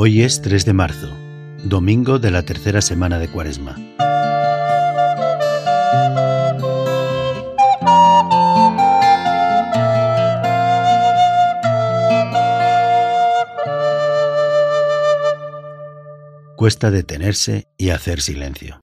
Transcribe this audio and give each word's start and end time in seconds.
Hoy 0.00 0.22
es 0.22 0.42
3 0.42 0.64
de 0.64 0.72
marzo, 0.74 1.08
domingo 1.64 2.20
de 2.20 2.30
la 2.30 2.44
tercera 2.44 2.80
semana 2.80 3.18
de 3.18 3.26
Cuaresma. 3.26 3.74
Cuesta 16.54 16.92
detenerse 16.92 17.64
y 17.76 17.90
hacer 17.90 18.20
silencio, 18.20 18.80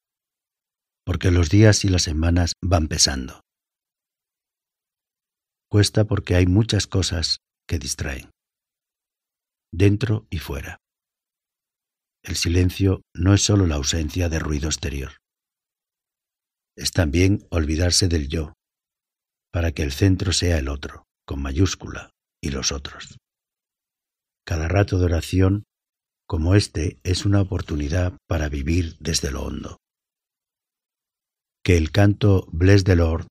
porque 1.06 1.32
los 1.32 1.50
días 1.50 1.86
y 1.86 1.88
las 1.88 2.02
semanas 2.02 2.56
van 2.62 2.90
pesando. 2.90 3.40
Cuesta 5.72 6.04
porque 6.04 6.36
hay 6.36 6.46
muchas 6.46 6.88
cosas 6.88 7.38
que 7.70 7.80
distraen, 7.80 8.32
dentro 9.72 10.28
y 10.30 10.40
fuera. 10.40 10.82
El 12.26 12.36
silencio 12.36 13.04
no 13.14 13.36
es 13.36 13.44
solo 13.44 13.68
la 13.68 13.76
ausencia 13.76 14.30
de 14.30 14.40
ruido 14.40 14.68
exterior. 14.68 15.12
Es 16.76 16.90
también 16.90 17.46
olvidarse 17.52 18.08
del 18.08 18.30
yo, 18.30 18.54
para 19.54 19.74
que 19.74 19.84
el 19.84 19.92
centro 19.92 20.34
sea 20.34 20.58
el 20.58 20.68
otro, 20.68 21.04
con 21.28 21.40
mayúscula, 21.40 22.10
y 22.42 22.50
los 22.50 22.72
otros. 22.72 23.20
Cada 24.44 24.68
rato 24.68 24.98
de 24.98 25.06
oración, 25.06 25.66
como 26.28 26.56
este, 26.56 27.00
es 27.04 27.26
una 27.26 27.42
oportunidad 27.42 28.18
para 28.28 28.50
vivir 28.50 28.98
desde 29.00 29.30
lo 29.30 29.44
hondo. 29.44 29.78
Que 31.64 31.78
el 31.78 31.92
canto 31.92 32.48
Bless 32.52 32.84
the 32.86 32.96
Lord 32.96 33.28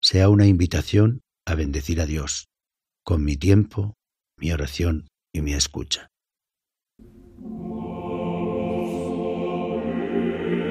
sea 0.00 0.28
una 0.28 0.46
invitación 0.46 1.22
a 1.44 1.56
bendecir 1.56 2.00
a 2.00 2.06
Dios, 2.06 2.46
con 3.04 3.24
mi 3.24 3.36
tiempo, 3.36 3.94
mi 4.38 4.52
oración 4.52 5.08
y 5.34 5.40
mi 5.40 5.54
escucha. 5.54 6.11
Música 10.12 10.61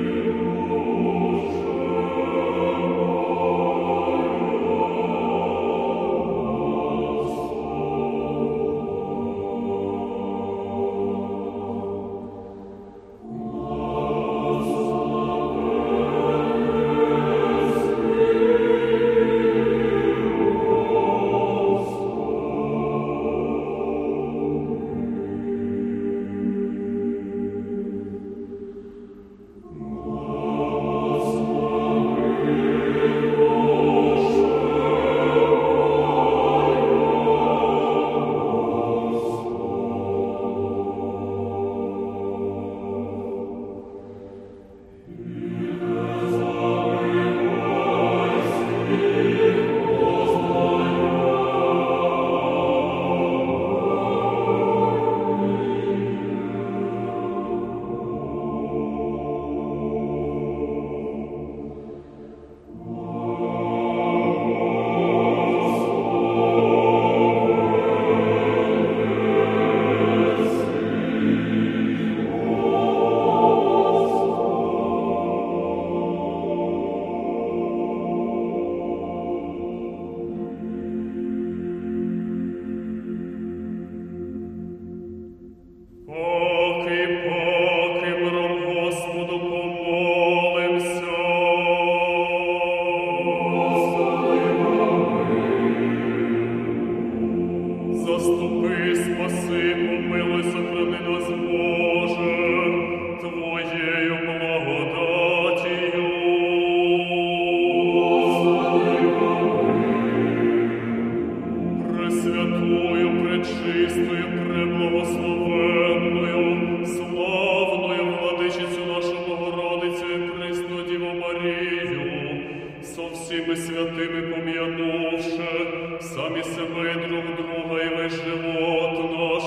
друг 126.93 127.25
друга 127.35 127.83
і 127.83 127.95
весь 127.95 128.23
живот 128.23 129.11
наш, 129.11 129.43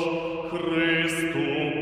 Христу 0.50 1.73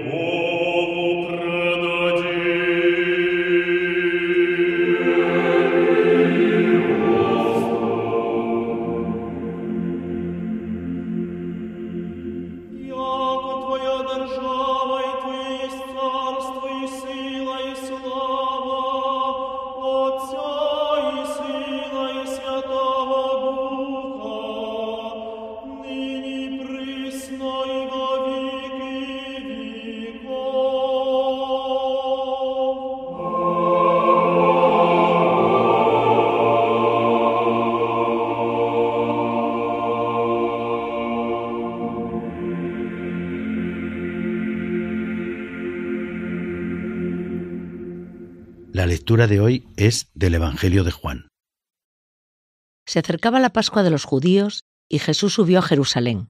lectura 49.03 49.27
de 49.27 49.41
hoy 49.41 49.67
es 49.77 50.13
del 50.15 50.37
Evangelio 50.37 50.85
de 50.85 50.93
Juan. 50.93 51.27
Se 52.87 53.01
acercaba 53.01 53.41
la 53.41 53.51
Pascua 53.53 53.83
de 53.83 53.91
los 53.91 54.05
judíos 54.05 54.63
y 54.89 55.01
Jesús 55.01 55.35
subió 55.35 55.59
a 55.59 55.63
Jerusalén. 55.63 56.29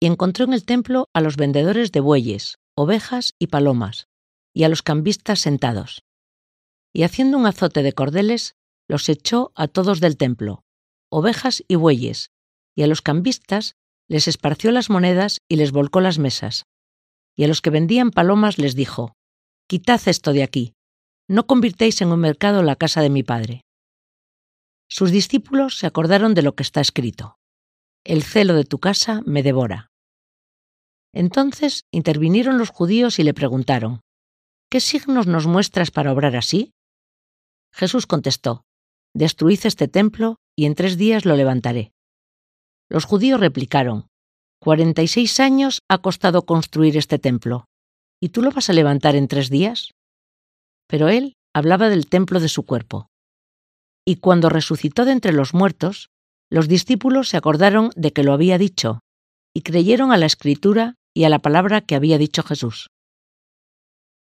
Y 0.00 0.06
encontró 0.06 0.46
en 0.46 0.54
el 0.54 0.64
templo 0.64 1.04
a 1.12 1.20
los 1.20 1.36
vendedores 1.36 1.92
de 1.92 2.00
bueyes, 2.00 2.54
ovejas 2.74 3.34
y 3.38 3.48
palomas, 3.48 4.06
y 4.54 4.64
a 4.64 4.70
los 4.70 4.80
cambistas 4.80 5.40
sentados. 5.40 6.02
Y 6.94 7.02
haciendo 7.02 7.36
un 7.36 7.44
azote 7.44 7.82
de 7.82 7.92
cordeles, 7.92 8.54
los 8.88 9.10
echó 9.10 9.52
a 9.54 9.68
todos 9.68 10.00
del 10.00 10.16
templo, 10.16 10.62
ovejas 11.10 11.62
y 11.68 11.74
bueyes, 11.74 12.30
y 12.74 12.84
a 12.84 12.86
los 12.86 13.02
cambistas 13.02 13.74
les 14.08 14.28
esparció 14.28 14.72
las 14.72 14.88
monedas 14.88 15.42
y 15.46 15.56
les 15.56 15.72
volcó 15.72 16.00
las 16.00 16.18
mesas. 16.18 16.64
Y 17.36 17.44
a 17.44 17.48
los 17.48 17.60
que 17.60 17.68
vendían 17.68 18.12
palomas 18.12 18.56
les 18.56 18.74
dijo, 18.74 19.12
Quitad 19.68 20.00
esto 20.06 20.32
de 20.32 20.42
aquí, 20.42 20.72
no 21.30 21.46
convirtéis 21.46 22.02
en 22.02 22.10
un 22.10 22.18
mercado 22.18 22.64
la 22.64 22.74
casa 22.74 23.02
de 23.02 23.08
mi 23.08 23.22
padre. 23.22 23.62
Sus 24.88 25.12
discípulos 25.12 25.78
se 25.78 25.86
acordaron 25.86 26.34
de 26.34 26.42
lo 26.42 26.56
que 26.56 26.64
está 26.64 26.80
escrito. 26.80 27.36
El 28.04 28.24
celo 28.24 28.54
de 28.54 28.64
tu 28.64 28.80
casa 28.80 29.22
me 29.24 29.44
devora. 29.44 29.92
Entonces 31.14 31.84
intervinieron 31.92 32.58
los 32.58 32.70
judíos 32.70 33.20
y 33.20 33.22
le 33.22 33.32
preguntaron, 33.32 34.00
¿qué 34.68 34.80
signos 34.80 35.28
nos 35.28 35.46
muestras 35.46 35.92
para 35.92 36.12
obrar 36.12 36.34
así? 36.34 36.72
Jesús 37.72 38.08
contestó, 38.08 38.64
Destruid 39.14 39.60
este 39.62 39.86
templo 39.86 40.34
y 40.56 40.66
en 40.66 40.74
tres 40.74 40.96
días 40.96 41.24
lo 41.26 41.36
levantaré. 41.36 41.92
Los 42.88 43.04
judíos 43.04 43.38
replicaron, 43.38 44.08
46 44.60 45.38
años 45.38 45.78
ha 45.88 45.98
costado 45.98 46.44
construir 46.44 46.96
este 46.96 47.20
templo, 47.20 47.66
¿y 48.20 48.30
tú 48.30 48.42
lo 48.42 48.50
vas 48.50 48.68
a 48.68 48.72
levantar 48.72 49.14
en 49.14 49.28
tres 49.28 49.48
días? 49.48 49.92
Pero 50.90 51.08
él 51.08 51.36
hablaba 51.54 51.88
del 51.88 52.08
templo 52.08 52.40
de 52.40 52.48
su 52.48 52.64
cuerpo. 52.64 53.06
Y 54.04 54.16
cuando 54.16 54.48
resucitó 54.48 55.04
de 55.04 55.12
entre 55.12 55.32
los 55.32 55.54
muertos, 55.54 56.10
los 56.50 56.66
discípulos 56.66 57.28
se 57.28 57.36
acordaron 57.36 57.90
de 57.94 58.12
que 58.12 58.24
lo 58.24 58.32
había 58.32 58.58
dicho, 58.58 59.00
y 59.54 59.62
creyeron 59.62 60.10
a 60.10 60.16
la 60.16 60.26
escritura 60.26 60.96
y 61.14 61.24
a 61.24 61.28
la 61.28 61.38
palabra 61.38 61.80
que 61.80 61.94
había 61.94 62.18
dicho 62.18 62.42
Jesús. 62.42 62.88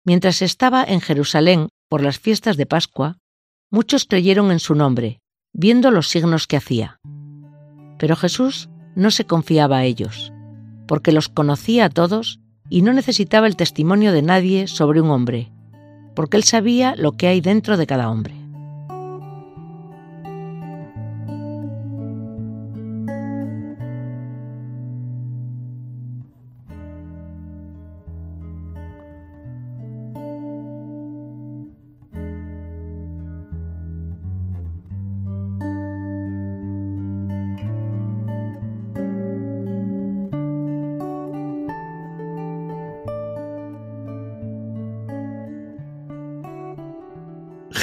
Mientras 0.06 0.43
estaba 0.43 0.85
en 0.85 1.01
Jerusalén 1.01 1.69
por 1.89 2.03
las 2.03 2.21
fiestas 2.21 2.56
de 2.56 2.67
Pascua, 2.67 3.19
muchos 3.71 4.05
creyeron 4.05 4.53
en 4.53 4.61
su 4.61 4.75
nombre, 4.75 5.19
viendo 5.53 5.91
los 5.91 6.09
signos 6.09 6.47
que 6.47 6.56
hacía. 6.56 7.01
Pero 7.99 8.15
Jesús 8.15 8.69
no 8.95 9.11
se 9.11 9.25
confiaba 9.25 9.79
a 9.79 9.85
ellos, 9.85 10.33
porque 10.87 11.11
los 11.11 11.29
conocía 11.29 11.87
a 11.87 11.91
todos 11.91 12.39
y 12.69 12.83
no 12.83 12.93
necesitaba 12.93 13.47
el 13.49 13.56
testimonio 13.56 14.12
de 14.12 14.23
nadie 14.23 14.69
sobre 14.69 15.01
un 15.01 15.11
hombre, 15.11 15.54
porque 16.15 16.37
él 16.37 16.45
sabía 16.45 16.95
lo 16.97 17.13
que 17.13 17.27
hay 17.27 17.41
dentro 17.41 17.77
de 17.77 17.87
cada 17.87 18.11
hombre. 18.11 18.44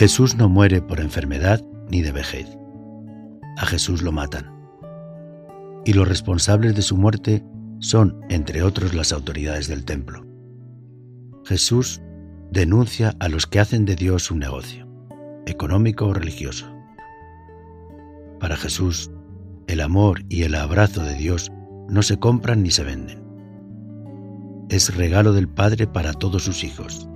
Jesús 0.02 0.36
no 0.36 0.50
muere 0.50 0.82
por 0.82 1.00
enfermedad 1.00 1.64
ni 1.92 2.02
de 2.02 2.12
vejez. 2.12 2.48
A 3.56 3.68
Jesús 3.68 4.02
lo 4.02 4.12
matan. 4.12 4.52
Y 5.86 5.94
los 5.94 6.08
responsables 6.08 6.74
de 6.74 6.82
su 6.82 6.98
muerte 6.98 7.46
son, 7.78 8.20
entre 8.30 8.64
otros, 8.64 8.96
las 8.96 9.14
autoridades 9.14 9.68
del 9.68 9.86
templo. 9.86 10.26
Jesús 11.46 12.02
denuncia 12.50 13.16
a 13.20 13.30
los 13.30 13.46
que 13.46 13.60
hacen 13.60 13.86
de 13.86 13.96
Dios 13.96 14.32
un 14.32 14.40
negocio, 14.40 14.88
económico 15.46 16.08
o 16.08 16.16
religioso. 16.16 16.66
Para 18.40 18.58
Jesús, 18.58 19.12
el 19.68 19.82
amor 19.82 20.24
y 20.30 20.42
el 20.42 20.56
abrazo 20.56 21.04
de 21.04 21.14
Dios 21.14 21.52
no 21.90 22.02
se 22.02 22.18
compran 22.18 22.64
ni 22.64 22.72
se 22.72 22.84
venden. 22.84 23.24
Es 24.68 24.96
regalo 24.96 25.32
del 25.32 25.48
Padre 25.48 25.86
para 25.86 26.14
todos 26.14 26.42
sus 26.42 26.64
hijos 26.64 27.08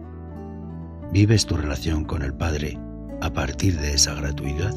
¿Vives 1.16 1.46
tu 1.46 1.56
relación 1.56 2.04
con 2.04 2.24
el 2.24 2.34
Padre 2.34 2.78
a 3.22 3.32
partir 3.32 3.80
de 3.80 3.94
esa 3.94 4.14
gratuidad? 4.16 4.76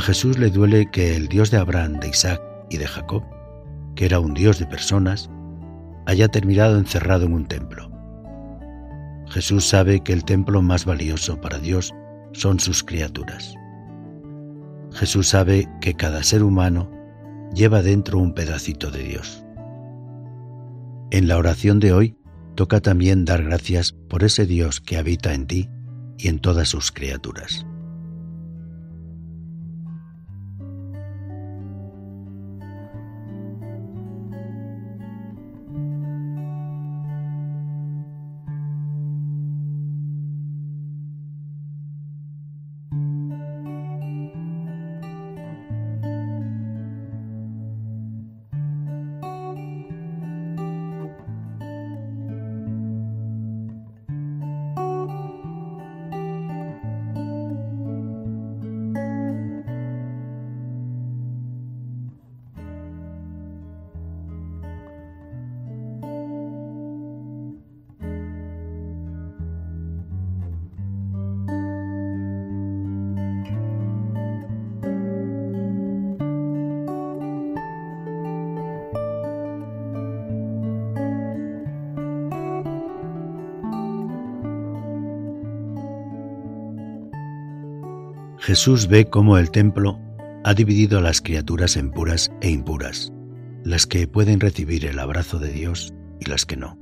A 0.00 0.02
Jesús 0.02 0.38
le 0.38 0.48
duele 0.48 0.90
que 0.90 1.14
el 1.14 1.28
Dios 1.28 1.50
de 1.50 1.58
Abraham, 1.58 2.00
de 2.00 2.08
Isaac 2.08 2.40
y 2.70 2.78
de 2.78 2.86
Jacob, 2.86 3.22
que 3.94 4.06
era 4.06 4.18
un 4.18 4.32
Dios 4.32 4.58
de 4.58 4.64
personas, 4.64 5.28
haya 6.06 6.28
terminado 6.28 6.78
encerrado 6.78 7.26
en 7.26 7.34
un 7.34 7.44
templo. 7.44 7.92
Jesús 9.28 9.66
sabe 9.66 10.00
que 10.00 10.14
el 10.14 10.24
templo 10.24 10.62
más 10.62 10.86
valioso 10.86 11.38
para 11.42 11.58
Dios 11.58 11.92
son 12.32 12.60
sus 12.60 12.82
criaturas. 12.82 13.54
Jesús 14.90 15.28
sabe 15.28 15.68
que 15.82 15.92
cada 15.92 16.22
ser 16.22 16.44
humano 16.44 16.90
lleva 17.54 17.82
dentro 17.82 18.18
un 18.18 18.32
pedacito 18.32 18.90
de 18.90 19.02
Dios. 19.02 19.44
En 21.10 21.28
la 21.28 21.36
oración 21.36 21.78
de 21.78 21.92
hoy 21.92 22.16
toca 22.54 22.80
también 22.80 23.26
dar 23.26 23.44
gracias 23.44 23.92
por 23.92 24.24
ese 24.24 24.46
Dios 24.46 24.80
que 24.80 24.96
habita 24.96 25.34
en 25.34 25.46
ti 25.46 25.68
y 26.16 26.28
en 26.28 26.38
todas 26.38 26.70
sus 26.70 26.90
criaturas. 26.90 27.66
Jesús 88.50 88.88
ve 88.88 89.04
cómo 89.04 89.38
el 89.38 89.52
templo 89.52 90.00
ha 90.42 90.54
dividido 90.54 90.98
a 90.98 91.00
las 91.00 91.20
criaturas 91.20 91.76
en 91.76 91.92
puras 91.92 92.32
e 92.40 92.50
impuras, 92.50 93.12
las 93.62 93.86
que 93.86 94.08
pueden 94.08 94.40
recibir 94.40 94.86
el 94.86 94.98
abrazo 94.98 95.38
de 95.38 95.52
Dios 95.52 95.94
y 96.18 96.28
las 96.28 96.46
que 96.46 96.56
no. 96.56 96.76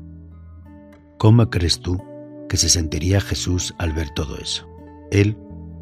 ¿Cómo 1.18 1.50
crees 1.50 1.80
tú 1.80 2.02
que 2.48 2.56
se 2.56 2.70
sentiría 2.70 3.20
Jesús 3.20 3.74
al 3.76 3.92
ver 3.92 4.08
todo 4.14 4.38
eso? 4.38 4.66
Él, 5.10 5.36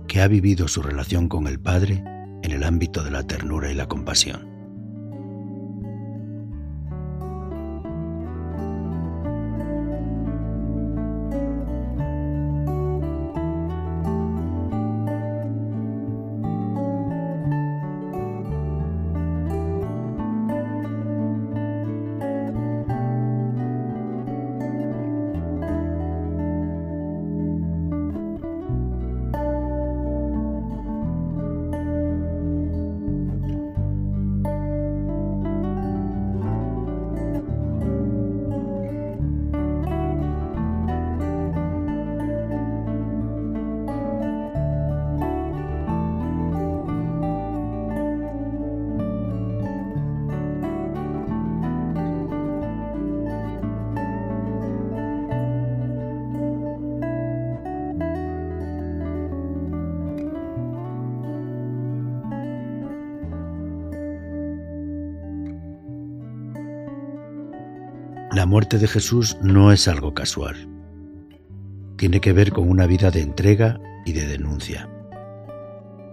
que 0.08 0.20
ha 0.20 0.26
vivido 0.26 0.66
su 0.66 0.82
relación 0.82 1.28
con 1.28 1.46
el 1.46 1.60
Padre 1.60 2.02
en 2.42 2.50
el 2.50 2.64
ámbito 2.64 3.04
de 3.04 3.12
la 3.12 3.22
ternura 3.22 3.70
y 3.70 3.74
la 3.76 3.86
compasión. 3.86 4.55
La 68.46 68.50
muerte 68.50 68.78
de 68.78 68.86
Jesús 68.86 69.36
no 69.42 69.72
es 69.72 69.88
algo 69.88 70.14
casual. 70.14 70.68
Tiene 71.96 72.20
que 72.20 72.32
ver 72.32 72.52
con 72.52 72.70
una 72.70 72.86
vida 72.86 73.10
de 73.10 73.20
entrega 73.20 73.80
y 74.04 74.12
de 74.12 74.24
denuncia. 74.24 74.88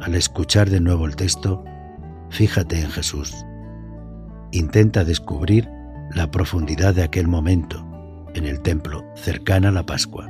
Al 0.01 0.15
escuchar 0.15 0.71
de 0.71 0.79
nuevo 0.79 1.05
el 1.05 1.15
texto, 1.15 1.63
fíjate 2.31 2.81
en 2.81 2.89
Jesús. 2.89 3.35
Intenta 4.51 5.03
descubrir 5.03 5.69
la 6.15 6.31
profundidad 6.31 6.95
de 6.95 7.03
aquel 7.03 7.27
momento 7.27 7.85
en 8.33 8.45
el 8.45 8.61
templo 8.63 9.05
cercana 9.15 9.69
a 9.69 9.73
la 9.73 9.85
Pascua. 9.85 10.27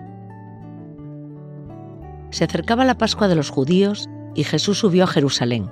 Se 2.32 2.44
acercaba 2.44 2.84
la 2.84 2.98
Pascua 2.98 3.30
de 3.30 3.36
los 3.36 3.50
judíos 3.50 4.10
y 4.36 4.44
Jesús 4.44 4.80
subió 4.80 5.06
a 5.06 5.08
Jerusalén. 5.08 5.72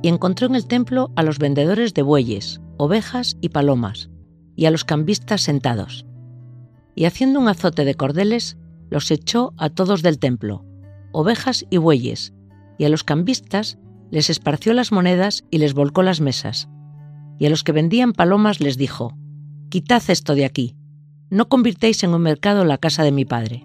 Y 0.00 0.10
encontró 0.10 0.46
en 0.46 0.54
el 0.54 0.68
templo 0.68 1.10
a 1.16 1.24
los 1.24 1.40
vendedores 1.40 1.92
de 1.92 2.02
bueyes, 2.02 2.60
ovejas 2.76 3.36
y 3.40 3.48
palomas, 3.48 4.10
y 4.58 4.66
a 4.66 4.72
los 4.72 4.84
cambistas 4.84 5.42
sentados. 5.42 6.04
Y 6.96 7.04
haciendo 7.04 7.38
un 7.38 7.46
azote 7.46 7.84
de 7.84 7.94
cordeles, 7.94 8.58
los 8.90 9.08
echó 9.12 9.54
a 9.56 9.70
todos 9.70 10.02
del 10.02 10.18
templo, 10.18 10.64
ovejas 11.12 11.64
y 11.70 11.76
bueyes, 11.76 12.34
y 12.76 12.84
a 12.84 12.88
los 12.88 13.04
cambistas 13.04 13.78
les 14.10 14.30
esparció 14.30 14.74
las 14.74 14.90
monedas 14.90 15.44
y 15.52 15.58
les 15.58 15.74
volcó 15.74 16.02
las 16.02 16.20
mesas. 16.20 16.68
Y 17.38 17.46
a 17.46 17.50
los 17.50 17.62
que 17.62 17.70
vendían 17.70 18.12
palomas 18.12 18.58
les 18.58 18.76
dijo, 18.76 19.16
Quitad 19.68 20.02
esto 20.08 20.34
de 20.34 20.44
aquí, 20.44 20.74
no 21.30 21.48
convirtéis 21.48 22.02
en 22.02 22.12
un 22.12 22.22
mercado 22.22 22.64
la 22.64 22.78
casa 22.78 23.04
de 23.04 23.12
mi 23.12 23.24
padre. 23.24 23.64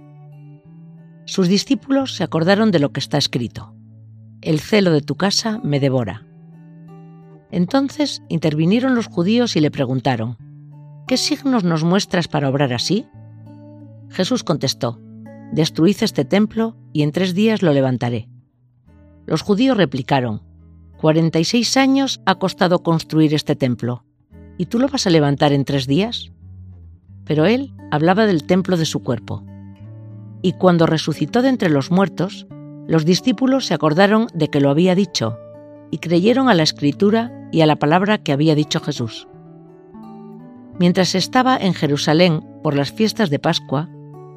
Sus 1.26 1.48
discípulos 1.48 2.14
se 2.14 2.24
acordaron 2.24 2.70
de 2.70 2.78
lo 2.78 2.92
que 2.92 3.00
está 3.00 3.18
escrito, 3.18 3.74
El 4.42 4.60
celo 4.60 4.92
de 4.92 5.02
tu 5.02 5.16
casa 5.16 5.60
me 5.64 5.80
devora. 5.80 6.28
Entonces 7.50 8.22
intervinieron 8.30 8.94
los 8.94 9.08
judíos 9.08 9.56
y 9.56 9.60
le 9.60 9.72
preguntaron, 9.72 10.38
¿qué 11.08 11.18
signos 11.18 11.64
nos 11.64 11.84
muestras 11.84 12.28
para 12.28 12.50
obrar 12.50 12.74
así? 12.74 13.08
Jesús 14.10 14.44
contestó, 14.44 15.00
Destruid 15.52 15.98
este 16.02 16.26
templo 16.26 16.76
y 16.94 17.04
en 17.04 17.12
tres 17.12 17.34
días 17.34 17.62
lo 17.62 17.74
levantaré. 17.74 18.30
Los 19.26 19.42
judíos 19.42 19.78
replicaron, 19.78 20.42
46 20.98 21.78
años 21.78 22.22
ha 22.26 22.36
costado 22.36 22.82
construir 22.82 23.34
este 23.34 23.56
templo, 23.56 24.06
¿y 24.58 24.66
tú 24.68 24.80
lo 24.80 24.88
vas 24.88 25.06
a 25.06 25.10
levantar 25.10 25.52
en 25.52 25.66
tres 25.66 25.86
días? 25.86 26.32
Pero 27.26 27.46
él 27.46 27.74
hablaba 27.92 28.26
del 28.26 28.46
templo 28.46 28.78
de 28.78 28.86
su 28.86 29.04
cuerpo. 29.04 29.44
Y 30.42 30.54
cuando 30.54 30.86
resucitó 30.86 31.42
de 31.42 31.50
entre 31.50 31.70
los 31.70 31.92
muertos, 31.92 32.48
los 32.88 33.06
discípulos 33.06 33.66
se 33.66 33.74
acordaron 33.74 34.28
de 34.34 34.50
que 34.50 34.60
lo 34.60 34.70
había 34.70 34.96
dicho 34.96 35.38
y 35.92 36.00
creyeron 36.00 36.50
a 36.50 36.54
la 36.54 36.64
escritura 36.64 37.50
y 37.52 37.62
a 37.62 37.66
la 37.66 37.78
palabra 37.78 38.18
que 38.18 38.34
había 38.34 38.56
dicho 38.56 38.80
Jesús. 38.80 39.28
Mientras 40.80 41.16
estaba 41.16 41.58
en 41.58 41.74
Jerusalén 41.74 42.44
por 42.64 42.76
las 42.76 42.92
fiestas 42.92 43.30
de 43.30 43.40
Pascua, 43.40 43.90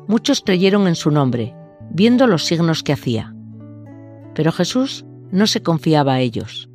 muchos 0.07 0.41
creyeron 0.41 0.87
en 0.87 0.95
su 0.95 1.11
nombre, 1.11 1.55
viendo 1.91 2.27
los 2.27 2.45
signos 2.45 2.83
que 2.83 2.93
hacía. 2.93 3.35
Pero 4.35 4.53
Jesús 4.53 5.05
no 5.31 5.47
se 5.47 5.63
confiaba 5.63 6.15
a 6.15 6.21
ellos, 6.21 6.69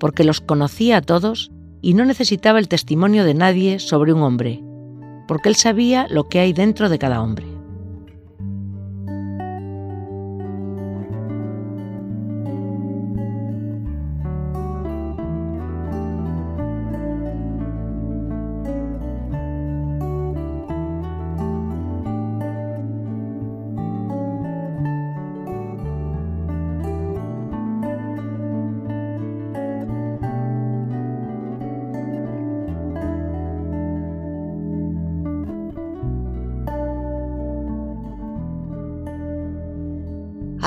porque 0.00 0.24
los 0.24 0.40
conocía 0.40 0.98
a 0.98 1.02
todos 1.02 1.52
y 1.82 1.94
no 1.94 2.04
necesitaba 2.04 2.58
el 2.58 2.68
testimonio 2.68 3.24
de 3.24 3.34
nadie 3.34 3.78
sobre 3.78 4.12
un 4.12 4.22
hombre, 4.22 4.62
porque 5.28 5.48
él 5.48 5.56
sabía 5.56 6.06
lo 6.08 6.28
que 6.28 6.40
hay 6.40 6.52
dentro 6.52 6.88
de 6.88 6.98
cada 6.98 7.22
hombre. 7.22 7.51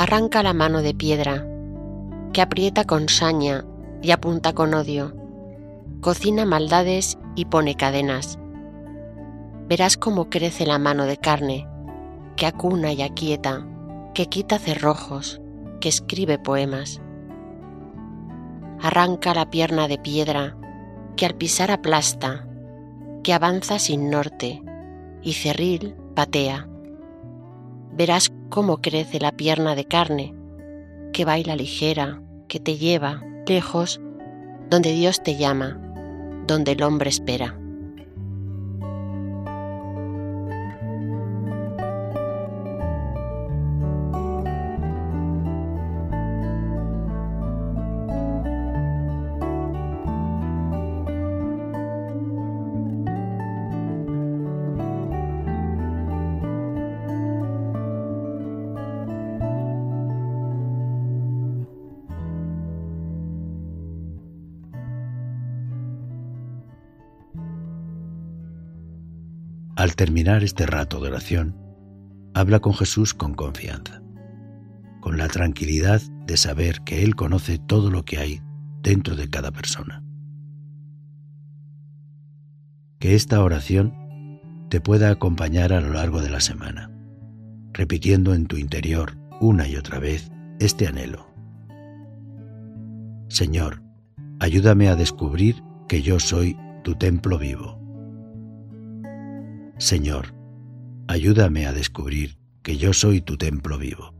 Arranca 0.05 0.43
la 0.43 0.53
mano 0.53 0.83
de 0.83 0.93
piedra, 0.93 1.47
que 2.31 2.43
aprieta 2.43 2.85
con 2.85 3.09
saña 3.09 3.65
y 4.03 4.11
apunta 4.11 4.53
con 4.53 4.75
odio, 4.75 5.15
cocina 5.99 6.45
maldades 6.45 7.17
y 7.35 7.45
pone 7.45 7.73
cadenas. 7.73 8.37
Verás 9.67 9.97
cómo 9.97 10.29
crece 10.29 10.67
la 10.67 10.77
mano 10.77 11.05
de 11.05 11.17
carne, 11.17 11.67
que 12.35 12.45
acuna 12.45 12.93
y 12.93 13.01
aquieta, 13.01 13.65
que 14.13 14.27
quita 14.27 14.59
cerrojos, 14.59 15.41
que 15.81 15.89
escribe 15.89 16.37
poemas. 16.37 17.01
Arranca 18.83 19.33
la 19.33 19.49
pierna 19.49 19.87
de 19.87 19.97
piedra, 19.97 20.55
que 21.15 21.25
al 21.25 21.33
pisar 21.33 21.71
aplasta, 21.71 22.47
que 23.23 23.33
avanza 23.33 23.79
sin 23.79 24.11
norte, 24.11 24.61
y 25.23 25.33
cerril 25.33 25.95
patea. 26.13 26.69
Verás 27.95 28.31
cómo 28.49 28.81
crece 28.81 29.19
la 29.19 29.31
pierna 29.31 29.73
de 29.73 29.85
carne, 29.85 30.33
que 31.13 31.23
baila 31.23 31.55
ligera, 31.55 32.21
que 32.47 32.59
te 32.59 32.77
lleva 32.77 33.23
lejos, 33.47 34.01
donde 34.69 34.91
Dios 34.91 35.23
te 35.23 35.37
llama, 35.37 35.79
donde 36.45 36.73
el 36.73 36.83
hombre 36.83 37.09
espera. 37.09 37.57
Al 69.85 69.95
terminar 69.95 70.43
este 70.43 70.65
rato 70.65 70.99
de 70.99 71.09
oración, 71.09 71.55
habla 72.33 72.59
con 72.59 72.73
Jesús 72.73 73.13
con 73.13 73.35
confianza, 73.35 74.01
con 74.99 75.19
la 75.19 75.27
tranquilidad 75.27 76.01
de 76.25 76.37
saber 76.37 76.81
que 76.81 77.03
Él 77.03 77.15
conoce 77.15 77.59
todo 77.59 77.91
lo 77.91 78.03
que 78.03 78.17
hay 78.17 78.41
dentro 78.81 79.15
de 79.15 79.29
cada 79.29 79.51
persona. 79.51 80.03
Que 82.97 83.13
esta 83.13 83.43
oración 83.43 83.93
te 84.69 84.81
pueda 84.81 85.11
acompañar 85.11 85.71
a 85.71 85.81
lo 85.81 85.93
largo 85.93 86.19
de 86.19 86.31
la 86.31 86.39
semana, 86.39 86.89
repitiendo 87.71 88.33
en 88.33 88.47
tu 88.47 88.57
interior 88.57 89.15
una 89.39 89.67
y 89.67 89.75
otra 89.75 89.99
vez 89.99 90.31
este 90.59 90.87
anhelo. 90.87 91.31
Señor, 93.27 93.83
ayúdame 94.39 94.89
a 94.89 94.95
descubrir 94.95 95.61
que 95.87 96.01
yo 96.01 96.19
soy 96.19 96.57
tu 96.83 96.95
templo 96.95 97.37
vivo 97.37 97.84
Señor, 99.77 100.33
ayúdame 101.07 101.67
a 101.67 101.73
descubrir 101.73 102.37
que 102.63 102.77
yo 102.77 102.93
soy 102.93 103.21
tu 103.21 103.37
templo 103.37 103.77
vivo. 103.77 104.14